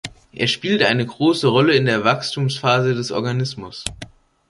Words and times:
Er 0.33 0.47
spielt 0.47 0.81
eine 0.81 1.05
große 1.05 1.45
Rolle 1.47 1.75
in 1.75 1.85
der 1.85 2.03
Wachstumsphase 2.03 2.95
des 2.95 3.11
Organismus. 3.11 3.83